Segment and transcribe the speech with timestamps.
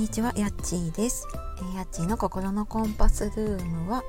[0.00, 1.28] にちは、やっちーです。
[1.74, 4.02] えやっちーの心のコンパスルームは、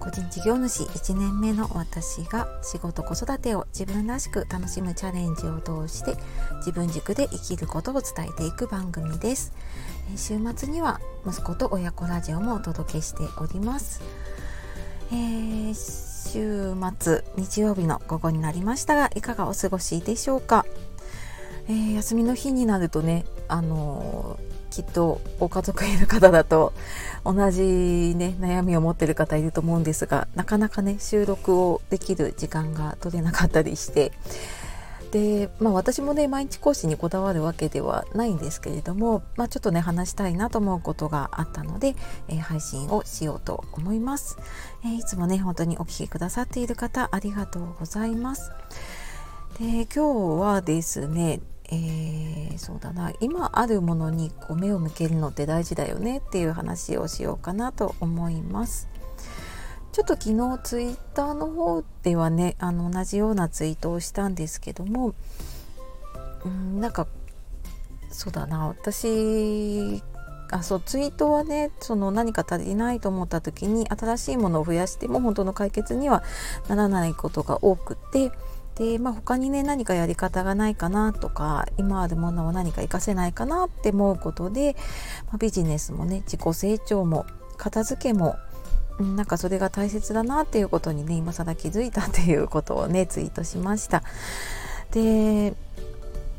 [0.00, 6.16] 個人事業主1年目の私が仕事子育てを自分らしく楽しむチャレンジを通して
[6.56, 9.52] 自分軸で生きることを伝えていく番組です。
[10.16, 14.00] 週末には息子と親子ラジオもお届けしております。
[15.12, 15.74] えー、
[16.32, 20.64] 週末日曜日の午後になりましたがいかがお過ごしでしょうか、
[21.68, 26.72] えー、休みの日になるとねあのーきっとご家族いる方だと
[27.24, 34.10] 同じね悩みを持ってる方いると思うんですがなかなかね収録をできる時間が取れなかったりして。
[35.12, 41.94] でまあ私もね毎日講師にこだわるわけではないんですけれども、まあ、ちょっとね話したいなと思うことがあったので、
[42.26, 44.36] えー、配信をしようと思います、
[44.84, 48.50] えー、いつもね本当にお聴きくださっている方ありがとうございます。
[49.60, 51.38] で今日はですね
[51.74, 58.88] えー、そうだな今あるものにこう目を向けるのって大事だよねっていう話をしようかなと思います。
[59.92, 65.14] ちょっと昨日ツイッターの方ではねあの同じようなツイートをしたんですけども
[66.44, 67.06] うんなんか
[68.10, 70.02] そうだな私
[70.50, 76.22] あそうツイートはねその何か足りないと思った時に新しいものを増やしても本当の解決には
[76.68, 78.32] ならないことが多くて
[78.76, 84.76] で、まあ、他にね何かやり方がないかなとか今あるものを何か活かせないかなって思うことで、
[85.26, 88.36] まあ、ビジネスもね自己成長も片付けも
[88.98, 94.02] なんかそれが大切だなっていうことにね今更気づいたっていうことをねツイートしました。
[94.92, 95.54] で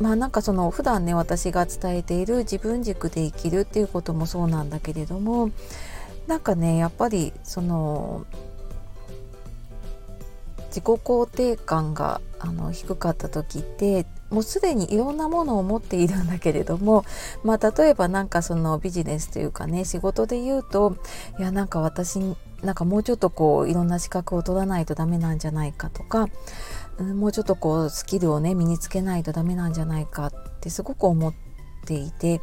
[0.00, 5.50] まあなんかその普段ね私が伝えている自分軸で生きるっていうこともそうなんだけれども
[6.26, 8.24] なんかねやっぱりその
[10.70, 17.04] 自己肯定感があの低かった時ってもうすでにいろんなものを持っているんだけれども、
[17.44, 20.96] まあ、例えばなんかそのビジネスというかね仕事で言うと
[21.38, 22.18] いやなんか私
[22.62, 26.28] なんかもうちょっとこういろんな資格を取らないとダメなんじゃないかとか、
[26.98, 31.34] もうちょっとこうスキルをね身につけないとダメなんじゃないかってすごく思っ
[31.86, 32.42] ていて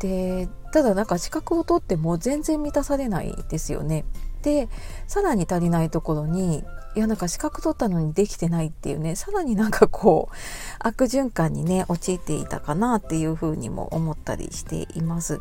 [0.00, 4.04] でただなんか資格を取っても全然満たされないですよね。
[4.44, 4.68] で
[5.08, 6.62] さらに足りないところに
[6.94, 10.34] いやなんか資格取ったのにできてないっていうねさらになんかこう
[10.78, 15.40] 悪循環にね陥っていたかなっていうふうにも思ったりしています。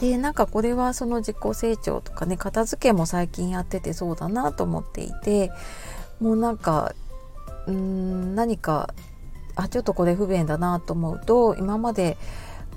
[0.00, 5.50] でなんかこれはその自己成長とかね片付けも最近やっててそうだなと思っていて
[6.20, 6.94] もうなんか
[7.66, 8.94] うん何か
[9.56, 12.16] あちょっとこれ不便だなと思うと今まで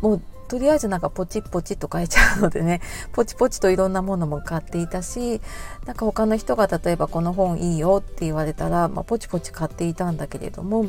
[0.01, 0.21] もう
[0.53, 2.79] とりあえずなんかポチポチと買えちゃうのでね。
[3.11, 5.41] ポチポチといろんなものも買っていたし
[5.87, 10.85] なんか他の人が例えばこの本いいよって言われたら、まあ、ポチポチ買っていたんだけれども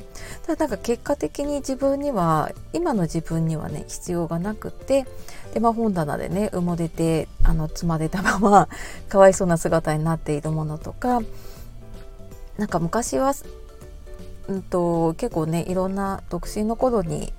[0.46, 5.06] ただなんか結果的に自分には今の自分にはね必要がなくて
[5.54, 8.68] で、まあ、本棚でね埋もれてあの積まれたまま
[9.08, 11.22] かわいそうな姿になっているものとか
[12.58, 13.32] なんか昔は
[14.48, 17.32] うんと結構ねいろんな独身の頃に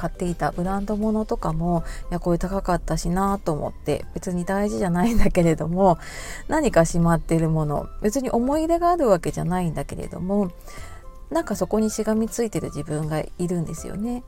[0.00, 5.98] 買っていたブランド物とかもいやこれ高かったしなと思って別に大事じゃないんだけれども
[6.48, 10.52] 何かしまってるもの別に思い入れがあるわけじゃないんだけれども
[11.28, 14.24] なんかそこにしがみついてる自分がいるんですよね。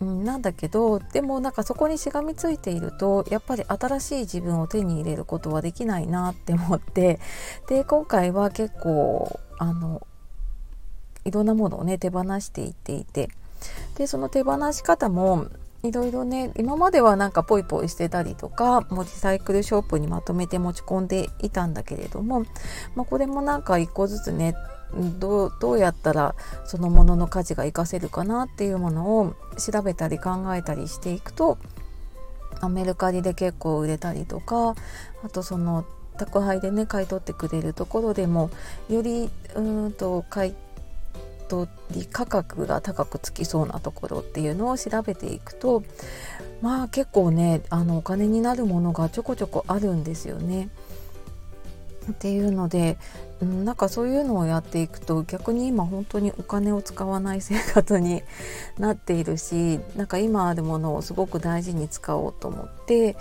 [0.00, 7.18] うん、なんだけどでもなんかそこにしがみついているとやっぱり新しい自分を手に入れることはできないなって思って
[7.68, 10.06] で今回は結構あの
[11.24, 13.28] いろんなものをね手放していっていて
[13.96, 15.46] でその手放し方も
[15.82, 22.40] いろいろね今まではなんかポイポイしてたりとかもうリサイクルショップにまとめて持ち込んでいたんだけれども、
[22.96, 24.54] まあ、これもなんか一個ずつね
[25.20, 31.58] どうどうやったらそのものの価値が活かせるかなっていうものを調べたり考えたりしていくと
[32.70, 34.74] メルカリで結構売れたりとか
[35.22, 35.84] あとその
[36.16, 38.50] 宅配でね買い取ってくれるところでも
[38.88, 40.67] よりうんと買い取
[42.12, 45.82] 価格が高くつきそうなところっていうのを調べていくと
[46.60, 50.68] まあ結構ねあのお金になるものがちょこちょこあるんですよね。
[52.10, 52.96] っていうので、
[53.40, 58.22] うん、なんかそういうのをやっていくと逆に今本当にお金を使わない生活に
[58.78, 63.16] なっているしなんか今あるものをすごく大事に使おうと思って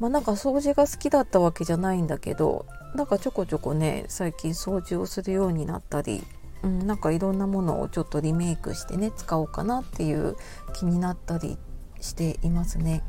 [0.00, 6.24] まあなんか掃除が好きだったわけじゃないんだけどなんかちょこちょこね最近掃除をするようになったり
[6.64, 10.36] うん、なんかいろんなものをちょっとリメイクしてね使おうかなっていう
[10.72, 11.58] 気になったり
[12.00, 13.04] していますね。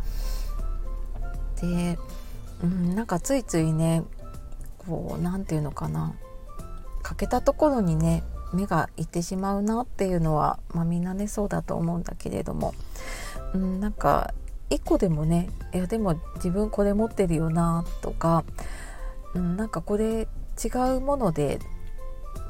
[1.61, 1.97] で、
[2.63, 4.03] うん、なんかついついね
[4.79, 6.13] こう何て言うのかな
[7.01, 8.23] 欠けたところにね
[8.53, 12.73] 目がいってしまうなっていうのは、まあ、みんなねそうだと思うんだけれども、
[13.53, 14.33] うん、なんか
[14.69, 18.43] 1個でもねいやでも自分これ持ってるよなとか、
[19.33, 20.27] うん、なんかこれ
[20.63, 20.67] 違
[20.97, 21.59] うもので、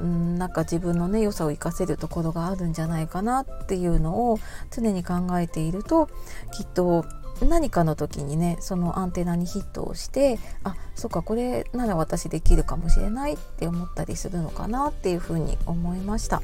[0.04, 4.40] ん、なんか自分のね良さを生かせるところがあるんじゃないかなっていうのを
[4.72, 6.08] 常に考えていると
[6.54, 7.06] きっと
[7.42, 16.42] 何かの時にねそのアンテナにヒットをしてあそっかこれなら私できるかもしれないって思ったりするのかなっていうふうに思いました。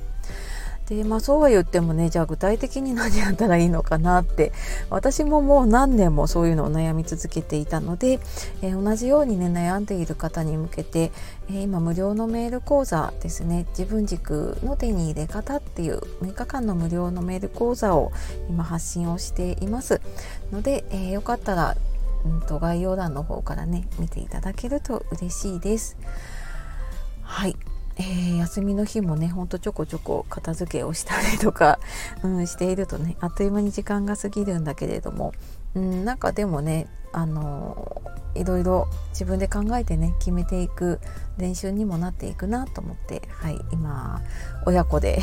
[0.87, 4.51] でまあそうは言ってもねじゃあ具体的に何やったらいいのかなって
[4.89, 8.19] 私ももう何年もそういうのを悩み続けていたので、
[8.61, 11.11] えー、同じようにね悩んでいる方に向けて、
[11.49, 18.11] えー、今無料のメール講座ですね自分軸の手に入れ方っていう6日間の無料のメール講座を
[18.49, 20.01] 今発信をしています
[20.51, 21.77] ので、えー、よかったら、
[22.25, 25.97] うんと概要欄の方からね見ていただけると嬉しいです。
[27.23, 27.55] はい
[28.01, 31.79] えー、休みの日もねほんとちょこちょこ片付けをしたりとか、
[32.23, 35.33] うん、しているとねあっという間に時間が過ぎるんだけれども、
[35.75, 38.00] うん、なんかでもねあの
[38.35, 40.99] いろいろ自分で考えてね決めていく
[41.37, 44.21] 練習にもなっていくなと思って、はい、今
[44.65, 45.19] 親子で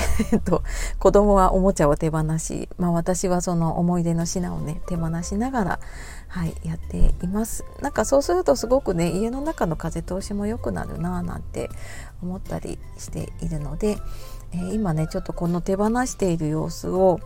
[0.99, 5.81] 子供はおもちゃを手放し、まあ、私はその思い出の品をね手放しながら、
[6.29, 7.65] はい、やっています。
[7.81, 11.71] なんかそうするとすごくね家の中の風通しも良くなるななんて
[12.23, 13.99] 思ったりしているので、
[14.53, 17.21] えー、今ねちょっとこの手放している様子を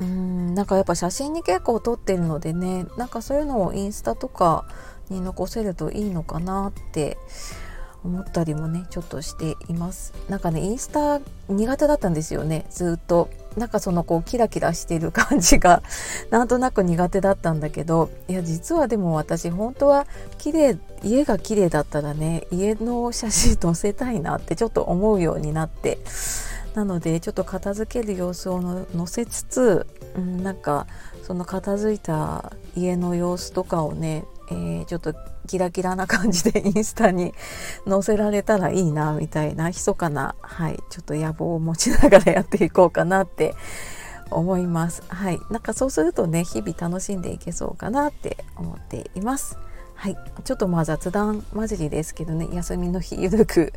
[0.00, 4.66] うんなんかやっぱ写真に結構撮ってるのでねなんかそういうのをインスタとか
[5.10, 7.16] に残せるといいのかなって
[8.04, 10.12] 思ったりもねちょっとしています。
[10.28, 13.30] なんかねインスタ苦手だったんですよねずっと。
[13.56, 15.82] なんかそのこうキラキラしてる感じが
[16.30, 20.08] なんとなく苦手だったんだけどいや実はでも私本当は
[20.38, 25.98] 綺麗家が綺麗だったらね家の写真載せたいなってちょっと思うようになって。
[26.74, 29.86] なのでちょっと片付ける様子を載せつつ、
[30.16, 30.86] うん、なんか
[31.22, 35.14] その片付いた家の様子とかをね、えー、ちょっと
[35.46, 37.32] キラキラな感じで インスタに
[37.88, 43.54] 載せられたらいいなみたいな密かな、はい、ちょっと野望を持ちながらやっていこうかなって
[44.30, 45.02] 思います。
[45.08, 49.58] はい、なんかそうするとね日々楽しんでいけそうかなって思っています。
[49.94, 53.72] はい、ちょっとまあ雑談混じりですけどね休みの日ゆるく、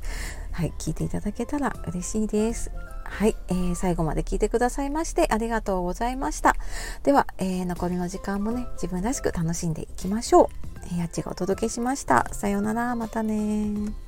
[0.51, 2.71] はい、聞いていただけたら嬉しいです。
[3.03, 6.55] はい、えー、最後まで聞いてくださいましてありがとうございました。
[7.03, 10.47] では、えー、残りの時間もね自分らしく楽しんでいきましょう。
[10.85, 12.27] えー、やっちがお届けしました。
[12.33, 14.06] さようなら、またね